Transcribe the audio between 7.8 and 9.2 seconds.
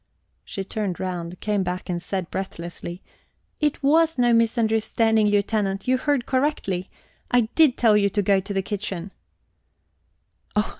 you to go to the kitchen."